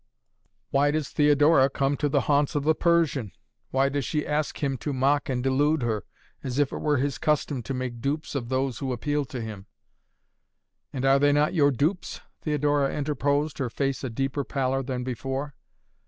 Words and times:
"Why 0.71 0.89
does 0.89 1.09
Theodora 1.09 1.69
come 1.69 1.95
to 1.97 2.09
the 2.09 2.21
haunts 2.21 2.55
of 2.55 2.63
the 2.63 2.73
Persian? 2.73 3.33
Why 3.69 3.87
does 3.87 4.03
she 4.03 4.25
ask 4.25 4.63
him 4.63 4.75
to 4.77 4.93
mock 4.93 5.29
and 5.29 5.43
delude 5.43 5.83
her, 5.83 6.05
as 6.43 6.57
if 6.57 6.71
it 6.73 6.79
were 6.79 6.97
his 6.97 7.19
custom 7.19 7.61
to 7.61 7.73
make 7.75 8.01
dupes 8.01 8.33
of 8.33 8.49
those 8.49 8.79
who 8.79 8.93
appeal 8.93 9.25
to 9.25 9.39
him?" 9.41 9.67
"And 10.91 11.05
are 11.05 11.19
they 11.19 11.31
not 11.31 11.53
your 11.53 11.69
dupes?" 11.69 12.19
Theodora 12.41 12.91
interposed, 12.95 13.59
her 13.59 13.69
face 13.69 14.03
a 14.03 14.09
deeper 14.09 14.43
pallor 14.43 14.81
than 14.81 15.03
before. 15.03 15.53